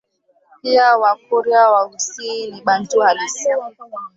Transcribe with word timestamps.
Pia 0.61 0.97
Wakurya 0.97 1.69
Waghusii 1.69 2.53
si 2.53 2.61
Bantu 2.65 2.99
halisi 2.99 3.49